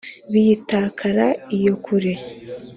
biyitakara 0.31 1.27
iyo 1.57 1.73
kure. 1.85 2.13